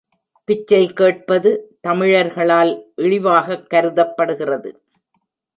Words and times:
பிச்சை 0.43 0.87
கேட்பது, 0.87 1.77
தமிழர்களால் 1.87 2.83
இழிவாகக் 2.95 3.69
கருதப்படுகிறது. 3.69 4.81